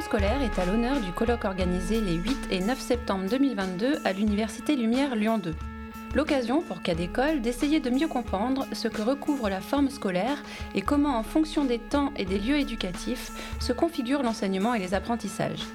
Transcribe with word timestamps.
Scolaire 0.00 0.42
est 0.42 0.58
à 0.60 0.64
l'honneur 0.64 1.00
du 1.00 1.12
colloque 1.12 1.44
organisé 1.44 2.00
les 2.00 2.14
8 2.14 2.48
et 2.50 2.60
9 2.60 2.78
septembre 2.78 3.28
2022 3.28 3.98
à 4.04 4.12
l'Université 4.12 4.76
Lumière 4.76 5.16
Lyon 5.16 5.38
2. 5.38 5.54
L'occasion 6.14 6.62
pour 6.62 6.80
cas 6.80 6.94
d'école 6.94 7.42
d'essayer 7.42 7.80
de 7.80 7.90
mieux 7.90 8.08
comprendre 8.08 8.66
ce 8.72 8.88
que 8.88 9.02
recouvre 9.02 9.50
la 9.50 9.60
forme 9.60 9.90
scolaire 9.90 10.42
et 10.74 10.80
comment 10.80 11.18
en 11.18 11.22
fonction 11.22 11.64
des 11.64 11.78
temps 11.78 12.12
et 12.16 12.24
des 12.24 12.38
lieux 12.38 12.58
éducatifs 12.58 13.30
se 13.60 13.72
configure 13.72 14.22
l'enseignement 14.22 14.74
et 14.74 14.78
les 14.78 14.94
apprentissages. 14.94 15.66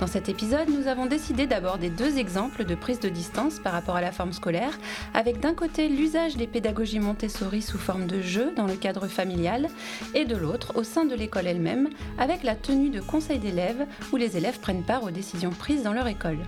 Dans 0.00 0.06
cet 0.06 0.28
épisode, 0.28 0.68
nous 0.68 0.86
avons 0.86 1.06
décidé 1.06 1.46
d'aborder 1.46 1.88
deux 1.90 2.18
exemples 2.18 2.64
de 2.64 2.74
prise 2.74 3.00
de 3.00 3.08
distance 3.08 3.58
par 3.58 3.72
rapport 3.72 3.96
à 3.96 4.00
la 4.00 4.12
forme 4.12 4.32
scolaire, 4.32 4.78
avec 5.14 5.40
d'un 5.40 5.54
côté 5.54 5.88
l'usage 5.88 6.36
des 6.36 6.46
pédagogies 6.46 7.00
Montessori 7.00 7.62
sous 7.62 7.78
forme 7.78 8.06
de 8.06 8.20
jeu 8.20 8.52
dans 8.56 8.66
le 8.66 8.74
cadre 8.74 9.06
familial, 9.06 9.68
et 10.14 10.24
de 10.24 10.36
l'autre 10.36 10.72
au 10.76 10.84
sein 10.84 11.04
de 11.04 11.14
l'école 11.14 11.46
elle-même, 11.46 11.88
avec 12.18 12.42
la 12.42 12.54
tenue 12.54 12.90
de 12.90 13.00
conseils 13.00 13.38
d'élèves 13.38 13.86
où 14.12 14.16
les 14.16 14.36
élèves 14.36 14.60
prennent 14.60 14.82
part 14.82 15.04
aux 15.04 15.10
décisions 15.10 15.50
prises 15.50 15.82
dans 15.82 15.94
leur 15.94 16.06
école. 16.06 16.38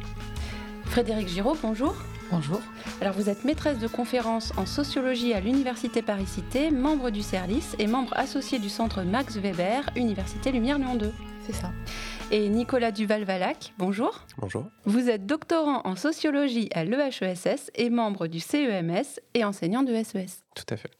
Frédéric 0.84 1.28
Giraud, 1.28 1.56
bonjour. 1.62 1.96
Bonjour. 2.30 2.60
Alors 3.00 3.14
vous 3.14 3.28
êtes 3.28 3.44
maîtresse 3.44 3.78
de 3.78 3.86
conférence 3.86 4.52
en 4.56 4.66
sociologie 4.66 5.34
à 5.34 5.40
l'Université 5.40 6.02
Paris-Cité, 6.02 6.70
membre 6.70 7.10
du 7.10 7.22
CERLIS 7.22 7.76
et 7.78 7.86
membre 7.86 8.16
associé 8.16 8.58
du 8.58 8.68
centre 8.68 9.02
Max 9.02 9.36
Weber, 9.36 9.84
Université 9.96 10.52
Lumière 10.52 10.78
Lyon 10.78 10.96
2. 10.96 11.12
C'est 11.46 11.54
ça 11.54 11.70
et 12.30 12.48
Nicolas 12.48 12.90
Duval-Valac. 12.90 13.74
Bonjour. 13.78 14.24
Bonjour. 14.38 14.66
Vous 14.84 15.08
êtes 15.08 15.26
doctorant 15.26 15.82
en 15.84 15.94
sociologie 15.94 16.68
à 16.74 16.84
l'EHESS 16.84 17.70
et 17.74 17.90
membre 17.90 18.26
du 18.26 18.40
CEMS 18.40 19.20
et 19.34 19.44
enseignant 19.44 19.82
de 19.82 19.94
SES. 20.02 20.42
Tout 20.54 20.64
à 20.70 20.76
fait. 20.76 20.90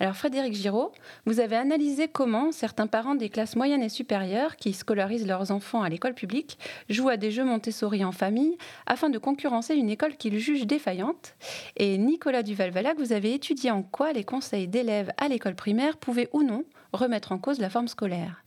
Alors 0.00 0.16
Frédéric 0.16 0.54
Giraud, 0.54 0.90
vous 1.24 1.38
avez 1.38 1.54
analysé 1.54 2.08
comment 2.08 2.50
certains 2.50 2.88
parents 2.88 3.14
des 3.14 3.28
classes 3.28 3.54
moyennes 3.54 3.82
et 3.82 3.88
supérieures 3.88 4.56
qui 4.56 4.72
scolarisent 4.72 5.26
leurs 5.26 5.52
enfants 5.52 5.82
à 5.82 5.88
l'école 5.88 6.14
publique 6.14 6.58
jouent 6.88 7.10
à 7.10 7.16
des 7.16 7.30
jeux 7.30 7.44
Montessori 7.44 8.04
en 8.04 8.10
famille 8.10 8.58
afin 8.86 9.08
de 9.08 9.18
concurrencer 9.18 9.76
une 9.76 9.90
école 9.90 10.16
qu'ils 10.16 10.40
jugent 10.40 10.66
défaillante. 10.66 11.36
Et 11.76 11.96
Nicolas 11.96 12.42
Duval-Valac, 12.42 12.98
vous 12.98 13.12
avez 13.12 13.34
étudié 13.34 13.70
en 13.70 13.84
quoi 13.84 14.12
les 14.12 14.24
conseils 14.24 14.66
d'élèves 14.66 15.12
à 15.16 15.28
l'école 15.28 15.54
primaire 15.54 15.96
pouvaient 15.96 16.30
ou 16.32 16.42
non 16.42 16.64
remettre 16.92 17.30
en 17.30 17.38
cause 17.38 17.60
la 17.60 17.70
forme 17.70 17.88
scolaire. 17.88 18.42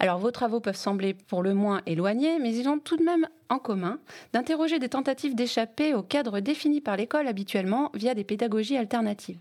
Alors 0.00 0.18
vos 0.18 0.32
travaux 0.32 0.58
peuvent 0.58 0.74
sembler 0.74 1.14
pour 1.14 1.44
le 1.44 1.54
moins 1.54 1.82
éloignés, 1.86 2.40
mais 2.40 2.56
ils 2.56 2.68
ont 2.68 2.80
tout 2.80 2.96
de 2.96 3.04
même 3.04 3.28
en 3.48 3.60
commun 3.60 4.00
d'interroger 4.32 4.80
des 4.80 4.88
tentatives 4.88 5.36
d'échapper 5.36 5.94
au 5.94 6.02
cadre 6.02 6.40
défini 6.40 6.80
par 6.80 6.96
l'école 6.96 7.28
habituellement 7.28 7.92
via 7.94 8.14
des 8.14 8.24
pédagogies 8.24 8.76
alternatives. 8.76 9.38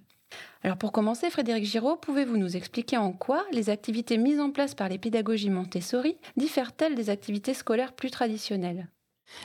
Alors 0.63 0.77
pour 0.77 0.91
commencer, 0.91 1.29
Frédéric 1.29 1.65
Giraud, 1.65 1.97
pouvez-vous 1.97 2.37
nous 2.37 2.55
expliquer 2.55 2.97
en 2.97 3.13
quoi 3.13 3.43
les 3.51 3.69
activités 3.69 4.17
mises 4.17 4.39
en 4.39 4.51
place 4.51 4.75
par 4.75 4.89
les 4.89 4.97
pédagogies 4.97 5.49
Montessori 5.49 6.17
diffèrent-elles 6.37 6.95
des 6.95 7.09
activités 7.09 7.53
scolaires 7.53 7.93
plus 7.93 8.11
traditionnelles? 8.11 8.87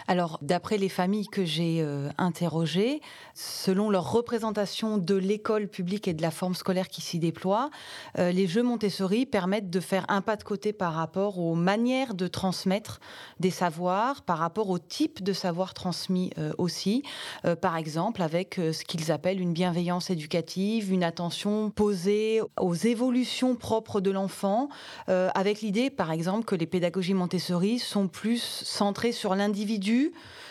Alors, 0.09 0.39
d'après 0.43 0.79
les 0.79 0.89
familles 0.89 1.27
que 1.27 1.45
j'ai 1.45 1.81
euh, 1.81 2.09
interrogées, 2.19 3.01
selon 3.35 3.91
leur 3.91 4.11
représentation 4.11 4.99
de 4.99 5.15
l'école 5.15 5.69
publique 5.69 6.09
et 6.09 6.15
de 6.15 6.23
la 6.23 6.31
forme 6.31 6.55
scolaire 6.55 6.89
qui 6.89 7.01
s'y 7.01 7.19
déploie, 7.19 7.71
euh, 8.19 8.31
les 8.31 8.47
jeux 8.47 8.63
Montessori 8.63 9.27
permettent 9.27 9.71
de 9.71 9.81
faire 9.81 10.05
un 10.09 10.21
pas 10.21 10.37
de 10.37 10.45
côté 10.45 10.73
par 10.73 10.95
rapport 10.95 11.39
aux 11.39 11.55
manières 11.55 12.15
de 12.15 12.27
transmettre 12.29 13.01
des 13.41 13.51
savoirs, 13.51 14.23
par 14.23 14.39
rapport 14.39 14.71
au 14.71 14.79
type 14.79 15.23
de 15.23 15.33
savoir 15.33 15.75
transmis 15.75 16.31
euh, 16.39 16.53
aussi. 16.59 17.03
par 17.61 17.77
exemple, 17.77 18.23
avec 18.23 18.55
ce 18.57 18.85
qu'ils 18.85 19.13
appellent 19.13 19.41
une 19.41 19.53
bienveillance 19.53 20.11
éducative, 20.11 20.93
une 20.93 21.05
attention 21.05 21.71
posée 21.71 22.41
aux 22.59 22.75
évolutions 22.75 23.57
propres 23.57 24.01
de 24.01 24.11
l'enfant, 24.11 24.69
avec 25.07 25.61
l'idée, 25.61 25.91
par 25.91 26.11
exemple, 26.11 26.45
que 26.45 26.55
les 26.55 26.67
pédagogies 26.67 27.15
Montessori 27.15 27.79
sont 27.79 28.09
plus 28.09 28.43
centrées 28.65 29.13
sur 29.13 29.35
l'individu 29.35 29.76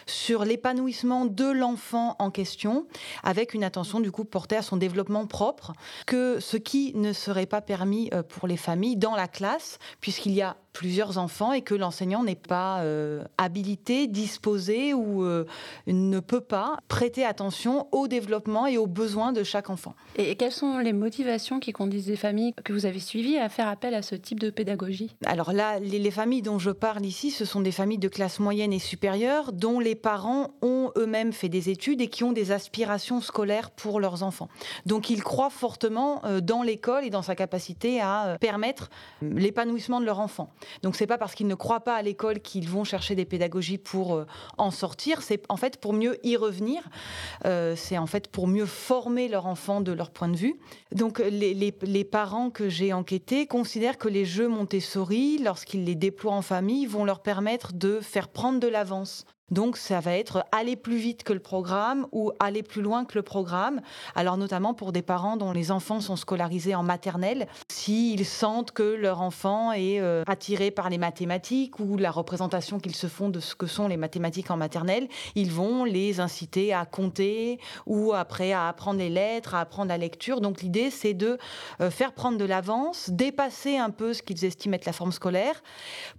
sur 0.07 0.45
l'épanouissement 0.45 1.25
de 1.25 1.45
l'enfant 1.45 2.15
en 2.19 2.31
question, 2.31 2.87
avec 3.23 3.53
une 3.53 3.63
attention 3.63 3.99
du 3.99 4.11
coup 4.11 4.25
portée 4.25 4.57
à 4.57 4.61
son 4.61 4.77
développement 4.77 5.25
propre, 5.25 5.73
que 6.05 6.39
ce 6.39 6.57
qui 6.57 6.93
ne 6.95 7.13
serait 7.13 7.45
pas 7.45 7.61
permis 7.61 8.09
euh, 8.13 8.23
pour 8.23 8.47
les 8.47 8.57
familles 8.57 8.97
dans 8.97 9.15
la 9.15 9.27
classe, 9.27 9.79
puisqu'il 10.01 10.33
y 10.33 10.41
a 10.41 10.57
plusieurs 10.75 11.17
enfants 11.17 11.53
et 11.53 11.61
que 11.61 11.73
l'enseignant 11.73 12.23
n'est 12.23 12.35
pas 12.35 12.81
euh, 12.81 13.23
habilité, 13.37 14.07
disposé 14.07 14.93
ou 14.93 15.23
euh, 15.23 15.45
ne 15.87 16.19
peut 16.19 16.41
pas 16.41 16.77
prêter 16.89 17.25
attention 17.25 17.87
au 17.93 18.09
développement 18.09 18.67
et 18.67 18.77
aux 18.77 18.85
besoins 18.85 19.31
de 19.31 19.43
chaque 19.43 19.69
enfant. 19.69 19.95
Et 20.17 20.35
quelles 20.35 20.51
sont 20.51 20.79
les 20.79 20.91
motivations 20.91 21.61
qui 21.61 21.71
conduisent 21.71 22.09
les 22.09 22.17
familles 22.17 22.53
que 22.65 22.73
vous 22.73 22.85
avez 22.85 22.99
suivies 22.99 23.37
à 23.37 23.47
faire 23.47 23.69
appel 23.69 23.93
à 23.93 24.01
ce 24.01 24.15
type 24.15 24.39
de 24.39 24.49
pédagogie? 24.49 25.15
Alors 25.25 25.53
là, 25.53 25.79
les, 25.79 25.97
les 25.97 26.11
familles 26.11 26.41
dont 26.41 26.59
je 26.59 26.71
parle 26.71 27.05
ici, 27.05 27.31
ce 27.31 27.45
sont 27.45 27.61
des 27.61 27.71
familles 27.71 27.97
de 27.97 28.09
classe 28.09 28.39
moyenne 28.39 28.73
et 28.73 28.79
supérieure 28.79 29.53
dont 29.53 29.79
les 29.79 29.95
parents 29.95 30.51
ont 30.61 30.91
eux-mêmes 30.97 31.31
fait 31.31 31.49
des 31.49 31.69
études 31.69 32.01
et 32.01 32.07
qui 32.07 32.25
ont 32.25 32.33
des 32.33 32.51
aspirations 32.51 33.21
scolaires 33.21 33.71
pour 33.71 34.01
leurs 34.01 34.23
enfants. 34.23 34.49
Donc 34.85 35.09
ils 35.09 35.23
croient 35.23 35.49
fortement 35.49 36.21
euh, 36.25 36.41
dans 36.41 36.63
l'école 36.63 37.05
et 37.05 37.09
dans 37.09 37.21
sa 37.21 37.35
capacité 37.35 38.01
à 38.01 38.37
permettre 38.41 38.89
l'épanouissement 39.21 40.01
de 40.01 40.05
leur 40.05 40.19
enfant. 40.19 40.49
Donc 40.81 40.95
c'est 40.95 41.07
pas 41.07 41.17
parce 41.17 41.35
qu'ils 41.35 41.47
ne 41.47 41.55
croient 41.55 41.81
pas 41.81 41.95
à 41.95 42.01
l'école 42.01 42.39
qu'ils 42.39 42.69
vont 42.69 42.83
chercher 42.83 43.15
des 43.15 43.25
pédagogies 43.25 43.77
pour 43.77 44.15
euh, 44.15 44.25
en 44.57 44.71
sortir, 44.71 45.21
c'est 45.21 45.43
en 45.49 45.57
fait 45.57 45.77
pour 45.77 45.93
mieux 45.93 46.17
y 46.25 46.37
revenir, 46.37 46.81
euh, 47.45 47.75
c'est 47.75 47.97
en 47.97 48.07
fait 48.07 48.27
pour 48.27 48.47
mieux 48.47 48.65
former 48.65 49.27
leur 49.27 49.45
enfant 49.45 49.81
de 49.81 49.91
leur 49.91 50.11
point 50.11 50.27
de 50.27 50.37
vue. 50.37 50.55
Donc 50.91 51.19
les, 51.19 51.53
les 51.53 52.03
parents 52.03 52.49
que 52.49 52.69
j'ai 52.69 52.93
enquêtés 52.93 53.47
considèrent 53.47 53.97
que 53.97 54.09
les 54.09 54.25
jeux 54.25 54.47
Montessori, 54.47 55.39
lorsqu'ils 55.39 55.85
les 55.85 55.95
déploient 55.95 56.33
en 56.33 56.41
famille, 56.41 56.85
vont 56.85 57.05
leur 57.05 57.21
permettre 57.21 57.73
de 57.73 57.99
faire 57.99 58.27
prendre 58.29 58.59
de 58.59 58.67
l'avance 58.67 59.25
donc 59.51 59.77
ça 59.77 59.99
va 59.99 60.17
être 60.17 60.43
aller 60.51 60.75
plus 60.75 60.97
vite 60.97 61.23
que 61.23 61.31
le 61.31 61.39
programme 61.39 62.07
ou 62.11 62.31
aller 62.39 62.63
plus 62.63 62.81
loin 62.81 63.05
que 63.05 63.15
le 63.15 63.21
programme. 63.21 63.81
Alors 64.15 64.37
notamment 64.37 64.73
pour 64.73 64.91
des 64.91 65.03
parents 65.03 65.37
dont 65.37 65.51
les 65.51 65.71
enfants 65.71 66.01
sont 66.01 66.15
scolarisés 66.15 66.73
en 66.73 66.81
maternelle, 66.81 67.47
s'ils 67.69 68.25
sentent 68.25 68.71
que 68.71 68.83
leur 68.83 69.21
enfant 69.21 69.71
est 69.71 69.99
euh, 69.99 70.23
attiré 70.25 70.71
par 70.71 70.89
les 70.89 70.97
mathématiques 70.97 71.79
ou 71.79 71.97
la 71.97 72.09
représentation 72.09 72.79
qu'ils 72.79 72.95
se 72.95 73.07
font 73.07 73.29
de 73.29 73.39
ce 73.39 73.53
que 73.53 73.67
sont 73.67 73.87
les 73.87 73.97
mathématiques 73.97 74.49
en 74.49 74.57
maternelle, 74.57 75.07
ils 75.35 75.51
vont 75.51 75.83
les 75.83 76.19
inciter 76.19 76.73
à 76.73 76.85
compter 76.85 77.59
ou 77.85 78.13
après 78.13 78.51
à 78.51 78.67
apprendre 78.67 78.99
les 78.99 79.09
lettres, 79.09 79.53
à 79.53 79.61
apprendre 79.61 79.89
la 79.89 79.97
lecture. 79.97 80.41
Donc 80.41 80.61
l'idée 80.61 80.89
c'est 80.89 81.13
de 81.13 81.37
euh, 81.81 81.91
faire 81.91 82.13
prendre 82.13 82.39
de 82.39 82.45
l'avance, 82.45 83.11
dépasser 83.11 83.77
un 83.77 83.91
peu 83.91 84.13
ce 84.13 84.23
qu'ils 84.23 84.43
estiment 84.43 84.75
être 84.75 84.85
la 84.85 84.93
forme 84.93 85.11
scolaire 85.11 85.61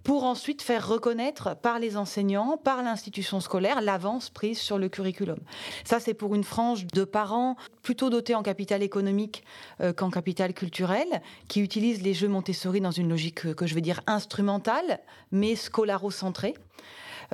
pour 0.03 0.23
ensuite 0.23 0.61
faire 0.61 0.87
reconnaître 0.87 1.57
par 1.57 1.79
les 1.79 1.97
enseignants, 1.97 2.57
par 2.57 2.81
l'institution 3.17 3.39
scolaire 3.39 3.81
l'avance 3.81 4.29
prise 4.29 4.59
sur 4.59 4.77
le 4.77 4.89
curriculum. 4.89 5.39
Ça, 5.83 5.99
c'est 5.99 6.13
pour 6.13 6.35
une 6.35 6.43
frange 6.43 6.85
de 6.85 7.03
parents 7.03 7.55
plutôt 7.81 8.11
dotés 8.11 8.35
en 8.35 8.43
capital 8.43 8.83
économique 8.83 9.43
euh, 9.81 9.91
qu'en 9.91 10.11
capital 10.11 10.53
culturel, 10.53 11.07
qui 11.47 11.61
utilisent 11.61 12.03
les 12.03 12.13
jeux 12.13 12.27
Montessori 12.27 12.79
dans 12.79 12.91
une 12.91 13.09
logique 13.09 13.47
euh, 13.47 13.53
que 13.55 13.65
je 13.65 13.73
vais 13.73 13.81
dire 13.81 14.01
instrumentale, 14.05 14.99
mais 15.31 15.55
scolaro-centrée. 15.55 16.53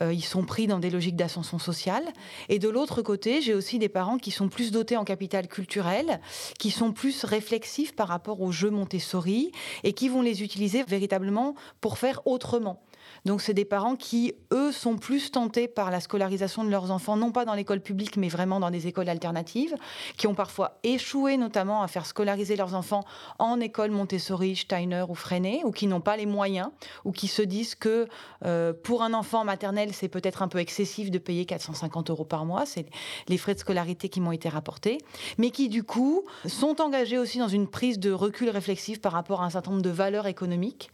Euh, 0.01 0.13
ils 0.13 0.23
sont 0.23 0.45
pris 0.45 0.67
dans 0.67 0.79
des 0.79 0.89
logiques 0.89 1.17
d'ascension 1.17 1.59
sociale. 1.59 2.05
Et 2.47 2.59
de 2.59 2.69
l'autre 2.69 3.01
côté, 3.01 3.41
j'ai 3.41 3.53
aussi 3.53 3.77
des 3.77 3.89
parents 3.89 4.17
qui 4.17 4.31
sont 4.31 4.47
plus 4.47 4.71
dotés 4.71 4.95
en 4.95 5.03
capital 5.03 5.47
culturel, 5.49 6.21
qui 6.59 6.71
sont 6.71 6.93
plus 6.93 7.25
réflexifs 7.25 7.93
par 7.93 8.07
rapport 8.07 8.41
aux 8.41 8.53
jeux 8.53 8.71
Montessori 8.71 9.51
et 9.83 9.91
qui 9.91 10.07
vont 10.07 10.21
les 10.21 10.43
utiliser 10.43 10.83
véritablement 10.83 11.55
pour 11.81 11.97
faire 11.97 12.25
autrement. 12.25 12.81
Donc 13.25 13.41
c'est 13.41 13.53
des 13.53 13.65
parents 13.65 13.95
qui, 13.95 14.33
eux, 14.51 14.71
sont 14.71 14.97
plus 14.97 15.31
tentés 15.31 15.67
par 15.67 15.91
la 15.91 15.99
scolarisation 15.99 16.63
de 16.63 16.69
leurs 16.69 16.91
enfants, 16.91 17.15
non 17.15 17.31
pas 17.31 17.45
dans 17.45 17.53
l'école 17.53 17.81
publique, 17.81 18.17
mais 18.17 18.27
vraiment 18.27 18.59
dans 18.59 18.71
des 18.71 18.87
écoles 18.87 19.09
alternatives, 19.09 19.75
qui 20.17 20.27
ont 20.27 20.35
parfois 20.35 20.79
échoué 20.83 21.37
notamment 21.37 21.83
à 21.83 21.87
faire 21.87 22.05
scolariser 22.05 22.55
leurs 22.55 22.75
enfants 22.75 23.03
en 23.39 23.59
école 23.59 23.91
Montessori, 23.91 24.55
Steiner 24.55 25.05
ou 25.07 25.15
Freinet, 25.15 25.61
ou 25.63 25.71
qui 25.71 25.87
n'ont 25.87 26.01
pas 26.01 26.17
les 26.17 26.25
moyens, 26.25 26.69
ou 27.05 27.11
qui 27.11 27.27
se 27.27 27.41
disent 27.41 27.75
que 27.75 28.07
euh, 28.45 28.73
pour 28.73 29.03
un 29.03 29.13
enfant 29.13 29.43
maternel, 29.43 29.93
c'est 29.93 30.09
peut-être 30.09 30.41
un 30.41 30.47
peu 30.47 30.59
excessif 30.59 31.11
de 31.11 31.17
payer 31.17 31.45
450 31.45 32.09
euros 32.09 32.25
par 32.25 32.45
mois, 32.45 32.65
c'est 32.65 32.85
les 33.27 33.37
frais 33.37 33.53
de 33.53 33.59
scolarité 33.59 34.09
qui 34.09 34.19
m'ont 34.19 34.31
été 34.31 34.49
rapportés, 34.49 34.97
mais 35.37 35.51
qui 35.51 35.69
du 35.69 35.83
coup 35.83 36.23
sont 36.45 36.81
engagés 36.81 37.17
aussi 37.17 37.39
dans 37.39 37.47
une 37.47 37.67
prise 37.67 37.99
de 37.99 38.11
recul 38.11 38.49
réflexif 38.49 39.01
par 39.01 39.11
rapport 39.11 39.41
à 39.41 39.45
un 39.45 39.49
certain 39.49 39.71
nombre 39.71 39.83
de 39.83 39.89
valeurs 39.89 40.27
économiques 40.27 40.89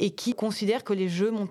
et 0.00 0.10
qui 0.10 0.34
considèrent 0.34 0.84
que 0.84 0.92
les 0.92 1.08
jeux 1.08 1.30
Montessori 1.30 1.47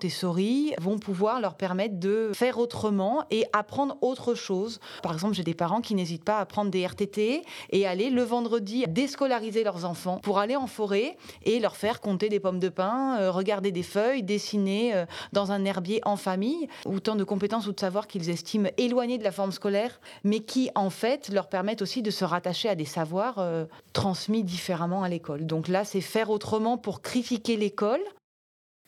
vont 0.80 0.98
pouvoir 0.98 1.40
leur 1.40 1.54
permettre 1.54 1.98
de 1.98 2.30
faire 2.34 2.58
autrement 2.58 3.24
et 3.30 3.44
apprendre 3.52 3.96
autre 4.00 4.34
chose. 4.34 4.80
Par 5.02 5.12
exemple, 5.12 5.34
j'ai 5.34 5.44
des 5.44 5.54
parents 5.54 5.80
qui 5.80 5.94
n'hésitent 5.94 6.24
pas 6.24 6.38
à 6.38 6.46
prendre 6.46 6.70
des 6.70 6.86
RTT 6.86 7.42
et 7.70 7.86
aller 7.86 8.10
le 8.10 8.22
vendredi 8.22 8.84
déscolariser 8.88 9.64
leurs 9.64 9.84
enfants 9.84 10.18
pour 10.22 10.38
aller 10.38 10.56
en 10.56 10.66
forêt 10.66 11.16
et 11.44 11.58
leur 11.60 11.76
faire 11.76 12.00
compter 12.00 12.28
des 12.28 12.40
pommes 12.40 12.58
de 12.58 12.68
pin, 12.68 13.18
euh, 13.20 13.30
regarder 13.30 13.72
des 13.72 13.82
feuilles, 13.82 14.22
dessiner 14.22 14.94
euh, 14.94 15.04
dans 15.32 15.52
un 15.52 15.64
herbier 15.64 16.00
en 16.04 16.16
famille. 16.16 16.68
Autant 16.84 17.16
de 17.16 17.24
compétences 17.24 17.66
ou 17.66 17.72
de 17.72 17.80
savoir 17.80 18.06
qu'ils 18.06 18.30
estiment 18.30 18.68
éloignés 18.76 19.18
de 19.18 19.24
la 19.24 19.32
forme 19.32 19.52
scolaire, 19.52 20.00
mais 20.24 20.40
qui 20.40 20.70
en 20.74 20.90
fait 20.90 21.28
leur 21.28 21.48
permettent 21.48 21.82
aussi 21.82 22.02
de 22.02 22.10
se 22.10 22.24
rattacher 22.24 22.68
à 22.68 22.74
des 22.74 22.84
savoirs 22.84 23.38
euh, 23.38 23.64
transmis 23.92 24.44
différemment 24.44 25.02
à 25.02 25.08
l'école. 25.08 25.46
Donc 25.46 25.68
là, 25.68 25.84
c'est 25.84 26.00
faire 26.00 26.30
autrement 26.30 26.78
pour 26.78 27.02
critiquer 27.02 27.56
l'école 27.56 28.00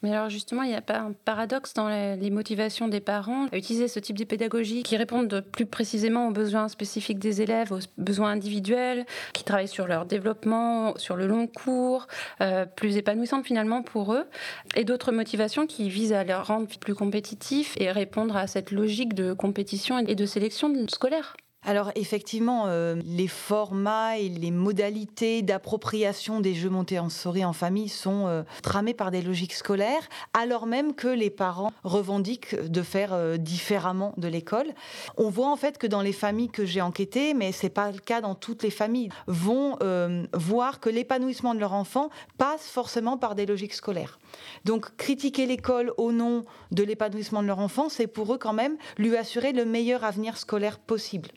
Mais 0.02 0.12
alors 0.12 0.30
justement, 0.30 0.62
il 0.62 0.68
n'y 0.68 0.74
a 0.74 0.80
pas 0.80 0.98
un 0.98 1.12
paradoxe 1.12 1.74
dans 1.74 1.88
les 1.88 2.30
motivations 2.30 2.88
des 2.88 3.00
parents 3.00 3.46
à 3.52 3.56
utiliser 3.58 3.88
ce 3.88 3.98
type 3.98 4.16
de 4.16 4.24
pédagogie 4.24 4.82
qui 4.82 4.96
répondent 4.96 5.44
plus 5.52 5.66
précisément 5.66 6.28
aux 6.28 6.30
besoins 6.30 6.68
spécifiques 6.68 7.18
des 7.18 7.42
élèves, 7.42 7.72
aux 7.72 7.80
besoins 7.98 8.30
individuels, 8.30 9.04
qui 9.34 9.44
travaillent 9.44 9.68
sur 9.68 9.86
leur 9.86 10.06
développement, 10.06 10.96
sur 10.96 11.16
le 11.16 11.26
long 11.26 11.46
cours, 11.46 12.06
euh, 12.40 12.64
plus 12.64 12.96
épanouissantes 12.96 13.44
finalement 13.44 13.82
pour 13.82 14.14
eux, 14.14 14.26
et 14.74 14.84
d'autres 14.84 15.12
motivations 15.12 15.66
qui 15.66 15.88
visent 15.88 16.12
à 16.12 16.24
les 16.24 16.34
rendre 16.34 16.68
plus 16.78 16.94
compétitifs 16.94 17.76
et 17.78 17.90
répondre 17.90 18.36
à 18.36 18.46
cette 18.46 18.70
logique 18.70 19.14
de 19.14 19.32
compétition 19.32 19.98
et 19.98 20.14
de 20.14 20.26
sélection 20.26 20.72
scolaire 20.88 21.36
alors 21.62 21.90
effectivement, 21.94 22.64
euh, 22.68 22.96
les 23.04 23.28
formats 23.28 24.16
et 24.16 24.30
les 24.30 24.50
modalités 24.50 25.42
d'appropriation 25.42 26.40
des 26.40 26.54
jeux 26.54 26.70
montés 26.70 26.98
en 26.98 27.10
souris 27.10 27.44
en 27.44 27.52
famille 27.52 27.90
sont 27.90 28.26
euh, 28.26 28.42
tramés 28.62 28.94
par 28.94 29.10
des 29.10 29.20
logiques 29.20 29.52
scolaires, 29.52 30.08
alors 30.32 30.66
même 30.66 30.94
que 30.94 31.08
les 31.08 31.28
parents 31.28 31.70
revendiquent 31.84 32.58
de 32.58 32.80
faire 32.80 33.12
euh, 33.12 33.36
différemment 33.36 34.14
de 34.16 34.26
l'école. 34.26 34.68
On 35.18 35.28
voit 35.28 35.48
en 35.48 35.56
fait 35.56 35.76
que 35.76 35.86
dans 35.86 36.00
les 36.00 36.14
familles 36.14 36.48
que 36.48 36.64
j'ai 36.64 36.80
enquêtées, 36.80 37.34
mais 37.34 37.52
c'est 37.52 37.68
pas 37.68 37.92
le 37.92 37.98
cas 37.98 38.22
dans 38.22 38.34
toutes 38.34 38.62
les 38.62 38.70
familles, 38.70 39.10
vont 39.26 39.76
voir 40.34 40.80
que 40.80 40.88
l'épanouissement 40.88 41.54
de 41.54 41.60
leur 41.60 41.72
enfant 41.72 42.10
passe 42.38 42.68
forcément 42.68 43.18
par 43.18 43.34
des 43.34 43.46
logiques 43.46 43.74
scolaires. 43.74 44.18
Donc 44.64 44.96
critiquer 44.96 45.46
l'école 45.46 45.92
au 45.96 46.12
nom 46.12 46.44
de 46.70 46.82
l'épanouissement 46.82 47.42
de 47.42 47.46
leur 47.46 47.58
enfant, 47.58 47.88
c'est 47.88 48.06
pour 48.06 48.32
eux 48.34 48.38
quand 48.38 48.52
même 48.52 48.76
lui 48.98 49.16
assurer 49.16 49.52
le 49.52 49.64
meilleur 49.64 50.04
avenir 50.04 50.36
scolaire 50.36 50.78
possible. 50.78 51.30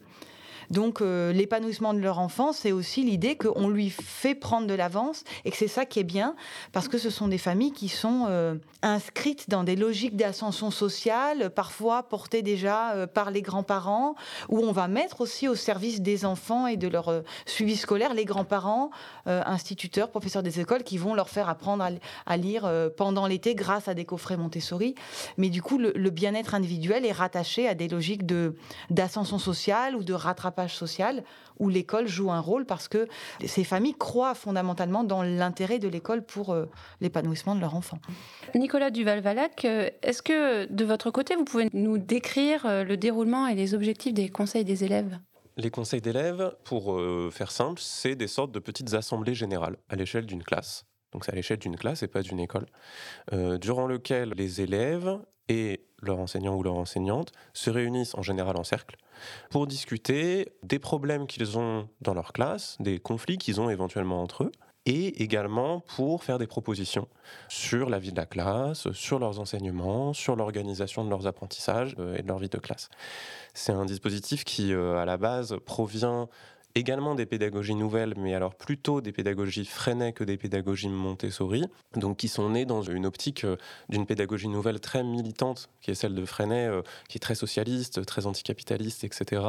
Donc 0.69 1.01
euh, 1.01 1.31
l'épanouissement 1.33 1.93
de 1.93 1.99
leur 1.99 2.19
enfant, 2.19 2.53
c'est 2.53 2.71
aussi 2.71 3.03
l'idée 3.03 3.35
qu'on 3.35 3.69
lui 3.69 3.89
fait 3.89 4.35
prendre 4.35 4.67
de 4.67 4.73
l'avance 4.73 5.23
et 5.45 5.51
que 5.51 5.57
c'est 5.57 5.67
ça 5.67 5.85
qui 5.85 5.99
est 5.99 6.05
bien, 6.05 6.35
parce 6.71 6.87
que 6.87 6.97
ce 6.97 7.09
sont 7.09 7.27
des 7.27 7.37
familles 7.37 7.71
qui 7.71 7.89
sont 7.89 8.25
euh, 8.29 8.55
inscrites 8.81 9.49
dans 9.49 9.63
des 9.63 9.75
logiques 9.75 10.15
d'ascension 10.15 10.71
sociale, 10.71 11.51
parfois 11.51 12.03
portées 12.03 12.41
déjà 12.41 12.93
euh, 12.93 13.07
par 13.07 13.31
les 13.31 13.41
grands-parents, 13.41 14.15
où 14.49 14.59
on 14.59 14.71
va 14.71 14.87
mettre 14.87 15.21
aussi 15.21 15.47
au 15.47 15.55
service 15.55 16.01
des 16.01 16.25
enfants 16.25 16.67
et 16.67 16.77
de 16.77 16.87
leur 16.87 17.23
suivi 17.45 17.75
scolaire 17.75 18.13
les 18.13 18.25
grands-parents, 18.25 18.89
instituteurs, 19.25 20.09
professeurs 20.09 20.43
des 20.43 20.59
écoles, 20.59 20.83
qui 20.83 20.97
vont 20.97 21.13
leur 21.13 21.29
faire 21.29 21.49
apprendre 21.49 21.85
à, 22.25 22.37
lire 22.37 22.69
pendant 22.97 23.27
l'été 23.27 23.55
grâce 23.55 23.87
à 23.87 23.93
des 23.93 24.05
coffrets 24.05 24.37
Montessori. 24.37 24.95
Mais 25.37 25.49
du 25.49 25.61
coup, 25.61 25.77
le, 25.77 25.91
le 25.95 26.09
bien-être 26.09 26.55
individuel 26.55 27.05
est 27.05 27.11
rattaché 27.11 27.67
à 27.67 27.73
des 27.73 27.87
logiques 27.87 28.23
d'ascension 28.89 29.39
sociale 29.39 29.95
ou 29.95 30.03
de 30.03 30.13
rattrapage 30.13 30.52
social 30.69 31.23
où 31.59 31.69
l'école 31.69 32.07
joue 32.07 32.31
un 32.31 32.39
rôle 32.39 32.65
parce 32.65 32.87
que 32.87 33.07
ces 33.45 33.63
familles 33.63 33.95
croient 33.95 34.35
fondamentalement 34.35 35.03
dans 35.03 35.23
l'intérêt 35.23 35.79
de 35.79 35.87
l'école 35.87 36.23
pour 36.23 36.51
euh, 36.51 36.69
l'épanouissement 37.01 37.55
de 37.55 37.61
leur 37.61 37.75
enfant. 37.75 37.99
Nicolas 38.55 38.91
Duval-Valac, 38.91 39.65
euh, 39.65 39.89
est-ce 40.01 40.21
que 40.21 40.65
de 40.65 40.85
votre 40.85 41.11
côté, 41.11 41.35
vous 41.35 41.45
pouvez 41.45 41.69
nous 41.73 41.97
décrire 41.97 42.65
euh, 42.65 42.83
le 42.83 42.97
déroulement 42.97 43.47
et 43.47 43.55
les 43.55 43.73
objectifs 43.73 44.13
des 44.13 44.29
conseils 44.29 44.65
des 44.65 44.83
élèves? 44.83 45.19
Les 45.57 45.69
conseils 45.69 46.01
d'élèves, 46.01 46.55
pour 46.63 46.99
faire 47.31 47.51
simple, 47.51 47.79
c'est 47.79 48.15
des 48.15 48.25
sortes 48.25 48.51
de 48.51 48.57
petites 48.57 48.95
assemblées 48.95 49.35
générales 49.35 49.77
à 49.87 49.95
l'échelle 49.95 50.25
d'une 50.25 50.41
classe. 50.41 50.83
Donc 51.13 51.25
c'est 51.25 51.31
à 51.31 51.35
l'échelle 51.35 51.59
d'une 51.59 51.77
classe 51.77 52.03
et 52.03 52.07
pas 52.07 52.21
d'une 52.21 52.39
école, 52.39 52.65
durant 53.31 53.87
lequel 53.87 54.33
les 54.35 54.61
élèves 54.61 55.17
et 55.49 55.85
leur 56.01 56.19
enseignant 56.19 56.55
ou 56.55 56.63
leur 56.63 56.75
enseignante 56.75 57.31
se 57.53 57.69
réunissent 57.69 58.15
en 58.15 58.21
général 58.21 58.57
en 58.57 58.63
cercle 58.63 58.97
pour 59.49 59.67
discuter 59.67 60.49
des 60.63 60.79
problèmes 60.79 61.27
qu'ils 61.27 61.57
ont 61.57 61.87
dans 62.01 62.13
leur 62.13 62.33
classe, 62.33 62.77
des 62.79 62.99
conflits 62.99 63.37
qu'ils 63.37 63.61
ont 63.61 63.69
éventuellement 63.69 64.21
entre 64.21 64.43
eux, 64.43 64.51
et 64.85 65.23
également 65.23 65.79
pour 65.79 66.23
faire 66.23 66.39
des 66.39 66.47
propositions 66.47 67.07
sur 67.47 67.89
la 67.89 67.99
vie 67.99 68.11
de 68.11 68.17
la 68.17 68.25
classe, 68.25 68.91
sur 68.91 69.17
leurs 69.17 69.39
enseignements, 69.39 70.13
sur 70.13 70.35
l'organisation 70.35 71.05
de 71.05 71.09
leurs 71.09 71.25
apprentissages 71.25 71.95
euh, 71.99 72.17
et 72.17 72.21
de 72.21 72.27
leur 72.27 72.37
vie 72.37 72.49
de 72.49 72.57
classe. 72.57 72.89
C'est 73.53 73.71
un 73.71 73.85
dispositif 73.85 74.43
qui, 74.43 74.73
euh, 74.73 74.97
à 74.97 75.05
la 75.05 75.15
base, 75.15 75.55
provient 75.65 76.27
également 76.75 77.13
des 77.13 77.25
pédagogies 77.25 77.75
nouvelles, 77.75 78.15
mais 78.17 78.33
alors 78.33 78.55
plutôt 78.55 79.01
des 79.01 79.11
pédagogies 79.11 79.65
Freinet 79.65 80.13
que 80.13 80.23
des 80.23 80.37
pédagogies 80.37 80.89
Montessori, 80.89 81.65
donc 81.95 82.17
qui 82.17 82.27
sont 82.27 82.49
nées 82.49 82.65
dans 82.65 82.81
une 82.81 83.05
optique 83.05 83.43
euh, 83.43 83.57
d'une 83.89 84.05
pédagogie 84.05 84.47
nouvelle 84.47 84.79
très 84.79 85.03
militante, 85.03 85.69
qui 85.81 85.91
est 85.91 85.95
celle 85.95 86.15
de 86.15 86.25
Freinet, 86.25 86.67
euh, 86.67 86.81
qui 87.09 87.17
est 87.17 87.21
très 87.21 87.35
socialiste, 87.35 88.05
très 88.05 88.25
anticapitaliste, 88.25 89.03
etc., 89.03 89.41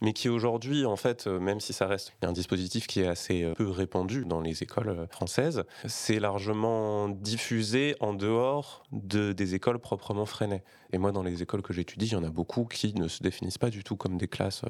mais 0.00 0.12
qui 0.14 0.28
aujourd'hui, 0.28 0.86
en 0.86 0.96
fait, 0.96 1.26
euh, 1.26 1.38
même 1.38 1.60
si 1.60 1.72
ça 1.72 1.86
reste 1.86 2.14
un 2.22 2.32
dispositif 2.32 2.86
qui 2.86 3.00
est 3.00 3.06
assez 3.06 3.52
peu 3.56 3.68
répandu 3.68 4.24
dans 4.24 4.40
les 4.40 4.62
écoles 4.62 5.06
françaises, 5.10 5.64
c'est 5.86 6.20
largement 6.20 7.08
diffusé 7.08 7.96
en 8.00 8.14
dehors 8.14 8.84
de, 8.92 9.32
des 9.32 9.54
écoles 9.54 9.78
proprement 9.78 10.26
Freinet. 10.26 10.62
Et 10.92 10.98
moi, 10.98 11.12
dans 11.12 11.22
les 11.22 11.42
écoles 11.42 11.62
que 11.62 11.72
j'étudie, 11.72 12.06
il 12.06 12.12
y 12.12 12.16
en 12.16 12.24
a 12.24 12.30
beaucoup 12.30 12.64
qui 12.64 12.94
ne 12.94 13.08
se 13.08 13.22
définissent 13.22 13.58
pas 13.58 13.70
du 13.70 13.82
tout 13.82 13.96
comme 13.96 14.18
des 14.18 14.28
classes 14.28 14.62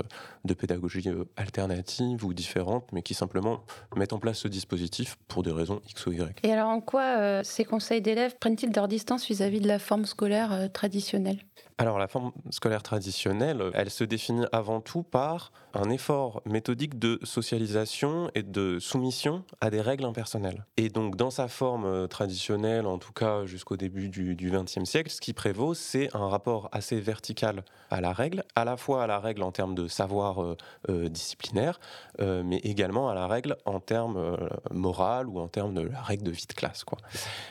de 0.44 0.54
pédagogie 0.54 1.08
alternative 1.36 2.24
ou 2.24 2.32
différentes, 2.32 2.90
mais 2.92 3.02
qui 3.02 3.14
simplement 3.14 3.64
mettent 3.96 4.12
en 4.12 4.18
place 4.18 4.38
ce 4.38 4.48
dispositif 4.48 5.18
pour 5.28 5.42
des 5.42 5.52
raisons 5.52 5.80
X 5.88 6.06
ou 6.06 6.12
Y. 6.12 6.38
Et 6.44 6.52
alors 6.52 6.68
en 6.68 6.80
quoi 6.80 7.18
euh, 7.18 7.40
ces 7.42 7.64
conseils 7.64 8.00
d'élèves 8.00 8.36
prennent-ils 8.38 8.72
leur 8.72 8.88
distance 8.88 9.26
vis-à-vis 9.26 9.60
de 9.60 9.68
la 9.68 9.78
forme 9.78 10.04
scolaire 10.04 10.52
euh, 10.52 10.68
traditionnelle? 10.68 11.38
Alors 11.78 11.98
la 11.98 12.06
forme 12.06 12.32
scolaire 12.50 12.82
traditionnelle, 12.82 13.62
elle 13.74 13.90
se 13.90 14.04
définit 14.04 14.44
avant 14.52 14.80
tout 14.80 15.02
par 15.02 15.52
un 15.74 15.90
effort 15.90 16.42
méthodique 16.44 16.98
de 16.98 17.18
socialisation 17.22 18.30
et 18.34 18.42
de 18.42 18.78
soumission 18.78 19.42
à 19.60 19.70
des 19.70 19.80
règles 19.80 20.04
impersonnelles. 20.04 20.66
Et 20.76 20.90
donc 20.90 21.16
dans 21.16 21.30
sa 21.30 21.48
forme 21.48 21.86
euh, 21.86 22.06
traditionnelle, 22.06 22.86
en 22.86 22.98
tout 22.98 23.12
cas 23.12 23.46
jusqu'au 23.46 23.76
début 23.76 24.08
du 24.08 24.36
XXe 24.50 24.84
siècle, 24.84 25.10
ce 25.10 25.20
qui 25.20 25.32
prévaut, 25.32 25.74
c'est 25.74 26.11
un 26.16 26.28
rapport 26.28 26.68
assez 26.72 27.00
vertical 27.00 27.64
à 27.90 28.00
la 28.00 28.12
règle, 28.12 28.44
à 28.54 28.64
la 28.64 28.76
fois 28.76 29.04
à 29.04 29.06
la 29.06 29.18
règle 29.18 29.42
en 29.42 29.52
termes 29.52 29.74
de 29.74 29.88
savoir 29.88 30.42
euh, 30.42 30.56
euh, 30.88 31.08
disciplinaire, 31.08 31.80
mais 32.18 32.58
également 32.58 33.08
à 33.08 33.14
la 33.14 33.26
règle 33.26 33.56
en 33.64 33.80
termes 33.80 34.38
moral 34.70 35.28
ou 35.28 35.38
en 35.40 35.48
termes 35.48 35.74
de 35.74 35.82
la 35.82 36.00
règle 36.00 36.24
de 36.24 36.30
vie 36.30 36.46
de 36.46 36.52
classe. 36.52 36.84
Quoi. 36.84 36.98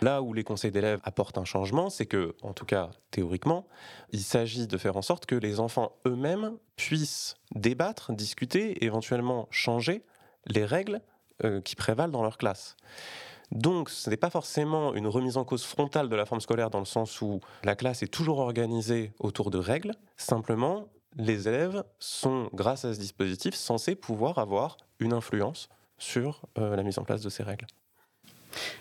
Là 0.02 0.22
où 0.22 0.34
les 0.34 0.44
conseils 0.44 0.72
d'élèves 0.72 1.00
apportent 1.04 1.38
un 1.38 1.46
changement, 1.46 1.90
c'est 1.90 2.06
que, 2.06 2.36
en 2.42 2.54
tout 2.54 2.66
cas 2.66 2.90
théoriquement, 3.12 3.68
il 4.12 4.22
s'agit 4.22 4.68
de 4.68 4.78
faire 4.78 4.98
en 4.98 5.02
sorte 5.02 5.26
que 5.26 5.36
les 5.36 5.60
enfants 5.60 5.92
eux-mêmes 6.08 6.58
puissent 6.76 7.36
débattre, 7.54 8.14
discuter, 8.14 8.84
éventuellement 8.84 9.48
changer 9.52 10.04
les 10.48 10.66
règles 10.66 11.02
euh, 11.44 11.62
qui 11.62 11.76
prévalent 11.76 12.12
dans 12.12 12.24
leur 12.24 12.38
classe. 12.38 12.76
Donc, 13.52 13.90
ce 13.90 14.10
n'est 14.10 14.18
pas 14.18 14.30
forcément 14.30 14.94
une 14.94 15.08
remise 15.08 15.38
en 15.38 15.44
cause 15.44 15.64
frontale 15.64 16.08
de 16.10 16.16
la 16.16 16.26
forme 16.26 16.42
scolaire 16.42 16.70
dans 16.70 16.80
le 16.80 16.86
sens 16.86 17.22
où 17.22 17.42
la 17.64 17.76
classe 17.76 18.02
est 18.02 18.08
toujours 18.08 18.40
organisée 18.40 19.12
autour 19.20 19.52
de 19.52 19.58
règles. 19.58 19.94
Simplement, 20.16 20.88
les 21.18 21.48
élèves 21.48 21.84
sont, 22.00 22.50
grâce 22.54 22.86
à 22.86 22.94
ce 22.94 23.00
dispositif, 23.00 23.54
censés 23.56 23.96
pouvoir 23.96 24.38
avoir 24.38 24.78
une 25.00 25.14
influence 25.14 25.68
sur 25.98 26.42
euh, 26.58 26.76
la 26.76 26.84
mise 26.84 26.98
en 26.98 27.04
place 27.04 27.22
de 27.22 27.30
ces 27.30 27.44
règles. 27.44 27.68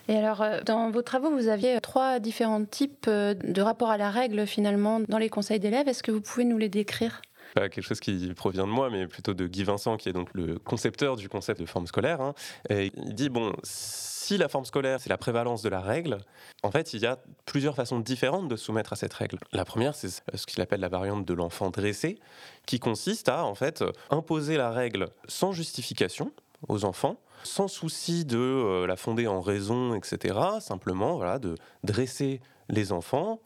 Et 0.09 0.17
alors, 0.17 0.43
euh, 0.43 0.61
dans 0.62 0.91
vos 0.91 1.03
travaux, 1.03 1.31
vous 1.31 1.49
aviez 1.49 1.81
trois 1.81 2.19
différents 2.19 2.65
types 2.65 3.07
euh, 3.09 3.35
de 3.35 3.62
rapports 3.62 3.91
à 3.91 3.97
la 3.97 4.11
règle 4.11 4.47
finalement 4.47 5.00
dans 5.00 5.19
les 5.19 5.29
conseils 5.29 5.61
d'élèves. 5.61 5.89
Est-ce 5.89 6.03
que 6.03 6.12
vous 6.12 6.21
pouvez 6.21 6.45
nous 6.45 6.59
les 6.59 6.69
décrire? 6.69 7.23
Pas 7.54 7.69
quelque 7.69 7.85
chose 7.85 8.00
qui 8.00 8.33
provient 8.35 8.66
de 8.66 8.73
moi, 8.73 8.90
mais 8.90 9.07
plutôt 9.07 9.35
de 9.35 9.47
Guy 9.47 9.64
Vincent, 9.64 9.97
qui 9.97 10.09
est 10.09 10.12
donc 10.12 10.28
le 10.35 10.59
concepteur 10.59 11.16
du 11.16 11.28
concept 11.28 11.61
de 11.61 11.66
forme 11.66 11.87
scolaire. 11.87 12.21
Hein. 12.21 12.35
Et 12.69 12.92
il 12.97 13.14
dit 13.14 13.28
bon, 13.28 13.52
si 13.62 14.38
la 14.38 14.49
forme 14.49 14.64
scolaire, 14.64 15.00
c'est 15.00 15.11
la 15.11 15.19
prévalence 15.19 15.62
de 15.62 15.69
la 15.69 15.80
règle, 15.80 16.19
en 16.62 16.71
fait, 16.71 16.95
il 16.95 17.00
y 17.00 17.07
a 17.07 17.19
plusieurs 17.47 17.75
façons 17.75 17.99
différentes 17.99 18.49
de 18.49 18.57
soumettre 18.57 18.92
à 18.92 18.97
cette 18.97 19.14
règle. 19.14 19.38
La 19.52 19.64
première, 19.64 19.95
c'est 19.95 20.09
ce 20.09 20.47
qu'il 20.47 20.61
appelle 20.61 20.80
la 20.80 20.88
variante 20.88 21.26
de 21.26 21.35
l'enfant 21.35 21.71
dressé, 21.71 22.19
qui 22.66 22.78
consiste 22.78 23.28
à, 23.28 23.45
en 23.45 23.54
fait, 23.54 23.85
imposer 24.11 24.57
la 24.57 24.71
règle 24.71 25.09
sans 25.26 25.52
justification 25.52 26.33
aux 26.69 26.85
enfants, 26.85 27.16
sans 27.42 27.69
souci 27.69 28.25
de 28.25 28.38
euh, 28.38 28.87
la 28.87 28.97
fonder 28.97 29.26
en 29.26 29.40
raison, 29.40 29.95
etc. 29.95 30.38
Simplement, 30.61 31.16
voilà, 31.16 31.38
de 31.38 31.54
dresser 31.85 32.40
les 32.69 32.92
enfants 32.92 33.40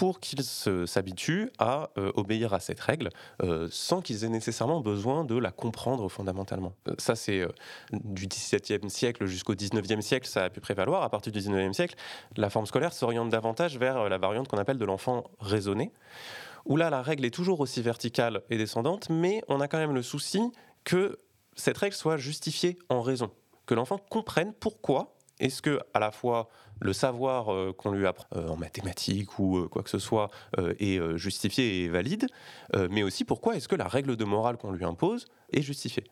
pour 0.00 0.18
qu'ils 0.18 0.42
s'habituent 0.42 1.50
à 1.58 1.90
euh, 1.98 2.10
obéir 2.14 2.54
à 2.54 2.58
cette 2.58 2.80
règle 2.80 3.10
euh, 3.42 3.68
sans 3.70 4.00
qu'ils 4.00 4.24
aient 4.24 4.30
nécessairement 4.30 4.80
besoin 4.80 5.24
de 5.26 5.36
la 5.36 5.50
comprendre 5.50 6.08
fondamentalement. 6.08 6.72
ça, 6.96 7.14
c'est 7.14 7.46
du 7.92 8.26
XVIIe 8.26 8.88
siècle 8.88 9.26
jusqu'au 9.26 9.54
XIXe 9.54 10.00
siècle, 10.00 10.26
ça 10.26 10.44
a 10.44 10.48
pu 10.48 10.60
prévaloir. 10.60 11.02
À 11.02 11.10
partir 11.10 11.34
du 11.34 11.38
XIXe 11.38 11.76
siècle, 11.76 11.96
la 12.38 12.48
forme 12.48 12.64
scolaire 12.64 12.94
s'oriente 12.94 13.28
davantage 13.28 13.76
vers 13.76 14.08
la 14.08 14.16
variante 14.16 14.48
qu'on 14.48 14.56
appelle 14.56 14.78
de 14.78 14.86
l'enfant 14.86 15.24
raisonné, 15.38 15.92
où 16.64 16.78
là, 16.78 16.88
la 16.88 17.02
règle 17.02 17.26
est 17.26 17.34
toujours 17.34 17.60
aussi 17.60 17.82
verticale 17.82 18.40
et 18.48 18.56
descendante, 18.56 19.10
mais 19.10 19.42
on 19.48 19.60
a 19.60 19.68
quand 19.68 19.76
même 19.76 19.94
le 19.94 20.02
souci 20.02 20.40
que 20.82 21.18
cette 21.56 21.76
règle 21.76 21.94
soit 21.94 22.16
justifiée 22.16 22.78
en 22.88 23.02
raison, 23.02 23.30
que 23.66 23.74
l'enfant 23.74 23.98
comprenne 24.08 24.54
pourquoi 24.54 25.14
est-ce 25.40 25.62
que 25.62 25.80
à 25.94 25.98
la 25.98 26.10
fois 26.10 26.48
le 26.80 26.92
savoir 26.92 27.52
euh, 27.52 27.72
qu'on 27.76 27.92
lui 27.92 28.06
apprend 28.06 28.26
euh, 28.36 28.48
en 28.48 28.56
mathématiques 28.56 29.38
ou 29.38 29.58
euh, 29.58 29.68
quoi 29.68 29.82
que 29.82 29.90
ce 29.90 29.98
soit 29.98 30.30
est 30.78 31.00
justifié 31.16 31.84
et 31.84 31.88
valide, 31.88 32.26
mais 32.90 33.02
aussi 33.02 33.24
pourquoi 33.24 33.56
est-ce 33.56 33.68
que 33.68 33.76
la 33.76 33.88
règle 33.88 34.16
de 34.16 34.24
morale 34.24 34.56
qu'on 34.56 34.72
lui 34.72 34.84
impose 34.84 35.26
est 35.52 35.62
justifiée? 35.62 36.04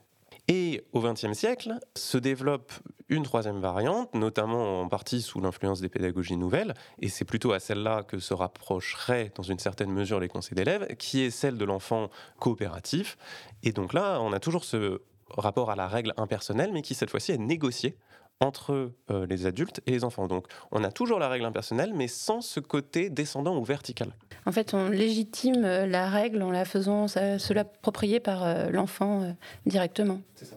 Et 0.48 0.82
au 0.92 1.00
XXe 1.00 1.32
siècle 1.32 1.74
se 1.94 2.16
développe 2.16 2.72
une 3.08 3.22
troisième 3.22 3.60
variante, 3.60 4.14
notamment 4.14 4.80
en 4.80 4.88
partie 4.88 5.20
sous 5.20 5.40
l'influence 5.40 5.80
des 5.80 5.88
pédagogies 5.88 6.36
nouvelles, 6.36 6.74
et 7.00 7.08
c'est 7.08 7.24
plutôt 7.24 7.52
à 7.52 7.60
celle-là 7.60 8.02
que 8.02 8.18
se 8.18 8.32
rapprocheraient 8.32 9.30
dans 9.34 9.42
une 9.42 9.58
certaine 9.58 9.90
mesure 9.90 10.20
les 10.20 10.28
conseils 10.28 10.56
d'élèves, 10.56 10.96
qui 10.96 11.20
est 11.20 11.30
celle 11.30 11.58
de 11.58 11.64
l'enfant 11.64 12.08
coopératif. 12.38 13.18
Et 13.62 13.72
donc 13.72 13.92
là, 13.92 14.20
on 14.20 14.32
a 14.32 14.40
toujours 14.40 14.64
ce 14.64 15.02
rapport 15.36 15.70
à 15.70 15.76
la 15.76 15.86
règle 15.86 16.14
impersonnelle, 16.16 16.70
mais 16.72 16.82
qui 16.82 16.94
cette 16.94 17.10
fois-ci 17.10 17.32
est 17.32 17.38
négocié 17.38 17.96
entre 18.40 18.92
euh, 19.10 19.26
les 19.26 19.46
adultes 19.46 19.80
et 19.86 19.90
les 19.90 20.04
enfants. 20.04 20.26
Donc 20.26 20.46
on 20.70 20.84
a 20.84 20.92
toujours 20.92 21.18
la 21.18 21.28
règle 21.28 21.44
impersonnelle, 21.44 21.92
mais 21.94 22.08
sans 22.08 22.40
ce 22.40 22.60
côté 22.60 23.10
descendant 23.10 23.56
ou 23.58 23.64
vertical. 23.64 24.12
En 24.46 24.52
fait, 24.52 24.74
on 24.74 24.88
légitime 24.88 25.64
euh, 25.64 25.86
la 25.86 26.08
règle 26.08 26.42
en 26.42 26.50
la 26.50 26.64
faisant 26.64 27.08
se 27.08 27.52
l'approprier 27.52 28.20
par 28.20 28.44
euh, 28.44 28.70
l'enfant 28.70 29.34
directement. 29.66 30.20
C'est 30.34 30.44
ça. 30.44 30.56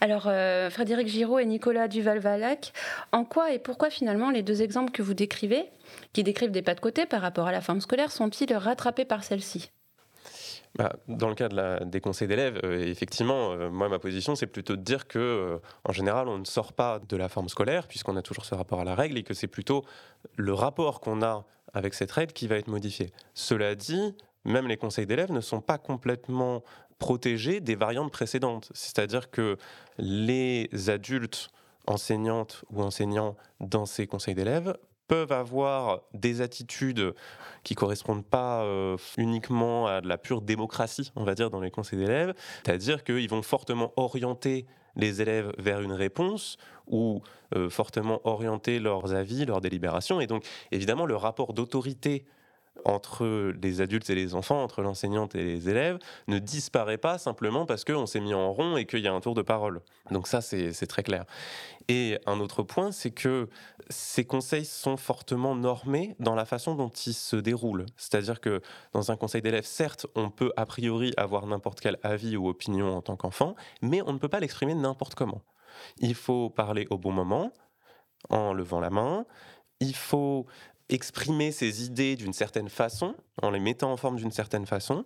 Alors, 0.00 0.30
Frédéric 0.70 1.08
Giraud 1.08 1.38
et 1.38 1.46
Nicolas 1.46 1.88
Duval-Valac, 1.88 2.72
en 3.12 3.24
quoi 3.24 3.52
et 3.52 3.58
pourquoi 3.58 3.90
finalement 3.90 4.30
les 4.30 4.42
deux 4.42 4.62
exemples 4.62 4.92
que 4.92 5.02
vous 5.02 5.14
décrivez, 5.14 5.64
qui 6.12 6.22
décrivent 6.22 6.50
des 6.50 6.62
pas 6.62 6.74
de 6.74 6.80
côté 6.80 7.06
par 7.06 7.22
rapport 7.22 7.46
à 7.46 7.52
la 7.52 7.60
forme 7.60 7.80
scolaire, 7.80 8.12
sont-ils 8.12 8.54
rattrapés 8.54 9.04
par 9.04 9.24
celle-ci? 9.24 9.70
Bah, 10.76 10.96
dans 11.08 11.28
le 11.28 11.34
cas 11.34 11.48
des 11.84 12.00
conseils 12.00 12.28
d'élèves, 12.28 12.60
euh, 12.64 12.84
effectivement, 12.86 13.52
euh, 13.52 13.70
moi, 13.70 13.88
ma 13.88 13.98
position, 13.98 14.34
c'est 14.34 14.46
plutôt 14.46 14.76
de 14.76 14.82
dire 14.82 15.08
que, 15.08 15.18
euh, 15.18 15.58
en 15.84 15.92
général, 15.92 16.28
on 16.28 16.38
ne 16.38 16.44
sort 16.44 16.74
pas 16.74 17.00
de 17.08 17.16
la 17.16 17.28
forme 17.28 17.48
scolaire, 17.48 17.88
puisqu'on 17.88 18.16
a 18.16 18.22
toujours 18.22 18.44
ce 18.44 18.54
rapport 18.54 18.80
à 18.80 18.84
la 18.84 18.94
règle, 18.94 19.16
et 19.16 19.22
que 19.22 19.32
c'est 19.32 19.46
plutôt 19.46 19.84
le 20.36 20.52
rapport 20.52 21.00
qu'on 21.00 21.22
a 21.22 21.44
avec 21.72 21.94
cette 21.94 22.12
règle 22.12 22.32
qui 22.32 22.46
va 22.46 22.56
être 22.56 22.68
modifié. 22.68 23.10
Cela 23.32 23.74
dit, 23.74 24.14
même 24.44 24.68
les 24.68 24.76
conseils 24.76 25.06
d'élèves 25.06 25.32
ne 25.32 25.40
sont 25.40 25.60
pas 25.60 25.78
complètement 25.78 26.62
protégés 26.98 27.60
des 27.60 27.74
variantes 27.74 28.12
précédentes. 28.12 28.70
C'est-à-dire 28.74 29.30
que 29.30 29.56
les 29.98 30.68
adultes 30.88 31.48
enseignantes 31.86 32.64
ou 32.70 32.82
enseignants 32.82 33.36
dans 33.60 33.86
ces 33.86 34.06
conseils 34.06 34.34
d'élèves 34.34 34.76
peuvent 35.08 35.32
avoir 35.32 36.02
des 36.14 36.40
attitudes 36.40 37.14
qui 37.62 37.74
correspondent 37.74 38.24
pas 38.24 38.62
euh, 38.62 38.96
uniquement 39.16 39.86
à 39.86 40.00
de 40.00 40.08
la 40.08 40.18
pure 40.18 40.42
démocratie, 40.42 41.12
on 41.16 41.24
va 41.24 41.34
dire, 41.34 41.50
dans 41.50 41.60
les 41.60 41.70
conseils 41.70 41.98
d'élèves, 41.98 42.34
c'est-à-dire 42.64 43.04
qu'ils 43.04 43.28
vont 43.28 43.42
fortement 43.42 43.92
orienter 43.96 44.66
les 44.96 45.20
élèves 45.20 45.52
vers 45.58 45.80
une 45.80 45.92
réponse 45.92 46.56
ou 46.86 47.22
euh, 47.54 47.68
fortement 47.68 48.20
orienter 48.24 48.78
leurs 48.78 49.14
avis, 49.14 49.44
leurs 49.44 49.60
délibérations. 49.60 50.20
Et 50.20 50.26
donc, 50.26 50.44
évidemment, 50.72 51.06
le 51.06 51.16
rapport 51.16 51.52
d'autorité 51.52 52.24
entre 52.84 53.52
les 53.62 53.80
adultes 53.80 54.08
et 54.10 54.14
les 54.14 54.34
enfants, 54.34 54.62
entre 54.62 54.82
l'enseignante 54.82 55.34
et 55.34 55.44
les 55.44 55.68
élèves, 55.68 55.98
ne 56.28 56.38
disparaît 56.38 56.98
pas 56.98 57.18
simplement 57.18 57.66
parce 57.66 57.84
qu'on 57.84 58.06
s'est 58.06 58.20
mis 58.20 58.34
en 58.34 58.52
rond 58.52 58.76
et 58.76 58.86
qu'il 58.86 59.00
y 59.00 59.08
a 59.08 59.12
un 59.12 59.20
tour 59.20 59.34
de 59.34 59.42
parole. 59.42 59.80
Donc 60.10 60.26
ça, 60.28 60.40
c'est 60.40 60.86
très 60.86 61.02
clair. 61.02 61.24
Et 61.88 62.18
un 62.26 62.40
autre 62.40 62.62
point, 62.62 62.92
c'est 62.92 63.12
que 63.12 63.48
ces 63.90 64.24
conseils 64.24 64.64
sont 64.64 64.96
fortement 64.96 65.54
normés 65.54 66.16
dans 66.18 66.34
la 66.34 66.44
façon 66.44 66.74
dont 66.74 66.88
ils 66.88 67.14
se 67.14 67.36
déroulent. 67.36 67.86
C'est-à-dire 67.96 68.40
que 68.40 68.60
dans 68.92 69.10
un 69.10 69.16
conseil 69.16 69.42
d'élèves, 69.42 69.66
certes, 69.66 70.06
on 70.14 70.30
peut 70.30 70.52
a 70.56 70.66
priori 70.66 71.12
avoir 71.16 71.46
n'importe 71.46 71.80
quel 71.80 71.98
avis 72.02 72.36
ou 72.36 72.48
opinion 72.48 72.96
en 72.96 73.02
tant 73.02 73.16
qu'enfant, 73.16 73.54
mais 73.82 74.02
on 74.02 74.12
ne 74.12 74.18
peut 74.18 74.28
pas 74.28 74.40
l'exprimer 74.40 74.74
n'importe 74.74 75.14
comment. 75.14 75.42
Il 75.98 76.14
faut 76.14 76.50
parler 76.50 76.86
au 76.90 76.98
bon 76.98 77.12
moment, 77.12 77.52
en 78.30 78.52
levant 78.52 78.80
la 78.80 78.90
main. 78.90 79.26
Il 79.80 79.94
faut 79.94 80.46
exprimer 80.88 81.52
ses 81.52 81.84
idées 81.84 82.16
d'une 82.16 82.32
certaine 82.32 82.68
façon, 82.68 83.14
en 83.42 83.50
les 83.50 83.60
mettant 83.60 83.92
en 83.92 83.96
forme 83.96 84.16
d'une 84.16 84.30
certaine 84.30 84.66
façon. 84.66 85.04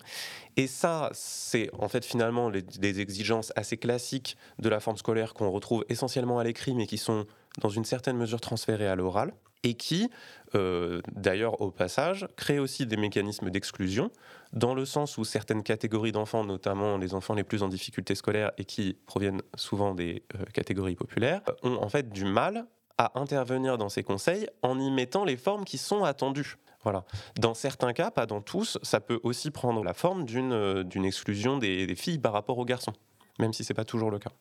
Et 0.56 0.66
ça, 0.66 1.10
c'est 1.12 1.70
en 1.78 1.88
fait 1.88 2.04
finalement 2.04 2.50
les, 2.50 3.00
exigences 3.00 3.52
assez 3.56 3.76
classiques 3.76 4.36
de 4.58 4.68
la 4.68 4.80
forme 4.80 4.96
scolaire 4.96 5.34
qu'on 5.34 5.50
retrouve 5.50 5.84
essentiellement 5.88 6.38
à 6.38 6.44
l'écrit, 6.44 6.74
mais 6.74 6.86
qui 6.86 6.98
sont 6.98 7.26
dans 7.60 7.70
une 7.70 7.84
certaine 7.84 8.16
mesure 8.16 8.40
transférées 8.40 8.88
à 8.88 8.94
l'oral, 8.94 9.32
et 9.62 9.74
qui, 9.74 10.10
euh, 10.54 11.02
d'ailleurs 11.12 11.60
au 11.60 11.70
passage, 11.70 12.26
créent 12.36 12.58
aussi 12.58 12.86
des 12.86 12.96
mécanismes 12.96 13.50
d'exclusion, 13.50 14.10
dans 14.52 14.74
le 14.74 14.84
sens 14.84 15.18
où 15.18 15.24
certaines 15.24 15.62
catégories 15.62 16.12
d'enfants, 16.12 16.44
notamment 16.44 16.96
les 16.96 17.14
enfants 17.14 17.34
les 17.34 17.44
plus 17.44 17.62
en 17.62 17.68
difficulté 17.68 18.14
scolaire 18.14 18.52
et 18.58 18.64
qui 18.64 18.96
proviennent 19.06 19.42
souvent 19.56 19.94
des 19.94 20.24
euh, 20.34 20.44
catégories 20.52 20.96
populaires, 20.96 21.42
ont 21.62 21.76
en 21.76 21.88
fait 21.88 22.08
du 22.10 22.24
mal 22.24 22.66
à 23.00 23.18
intervenir 23.18 23.78
dans 23.78 23.88
ces 23.88 24.02
conseils 24.02 24.46
en 24.60 24.78
y 24.78 24.90
mettant 24.90 25.24
les 25.24 25.38
formes 25.38 25.64
qui 25.64 25.78
sont 25.78 26.04
attendues. 26.04 26.58
Voilà. 26.82 27.04
Dans 27.40 27.54
certains 27.54 27.94
cas, 27.94 28.10
pas 28.10 28.26
dans 28.26 28.42
tous, 28.42 28.76
ça 28.82 29.00
peut 29.00 29.20
aussi 29.22 29.50
prendre 29.50 29.82
la 29.82 29.94
forme 29.94 30.26
d'une 30.26 30.52
euh, 30.52 31.04
exclusion 31.04 31.56
des, 31.56 31.94
filles 31.94 32.18
par 32.18 32.34
rapport 32.34 32.58
aux 32.58 32.66
garçons, 32.66 32.92
même 33.38 33.54
si 33.54 33.64
ce 33.64 33.72
n'est 33.72 33.74
pas 33.74 33.86
toujours 33.86 34.10
le 34.10 34.18
cas. 34.18 34.32